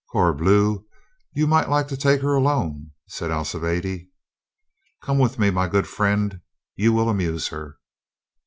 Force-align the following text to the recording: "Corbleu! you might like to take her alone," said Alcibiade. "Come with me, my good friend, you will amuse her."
"Corbleu! 0.09 0.83
you 1.35 1.45
might 1.45 1.69
like 1.69 1.87
to 1.89 1.95
take 1.95 2.21
her 2.23 2.33
alone," 2.33 2.89
said 3.07 3.29
Alcibiade. 3.29 4.07
"Come 5.03 5.19
with 5.19 5.37
me, 5.37 5.51
my 5.51 5.67
good 5.67 5.85
friend, 5.85 6.41
you 6.75 6.91
will 6.91 7.07
amuse 7.07 7.49
her." 7.49 7.77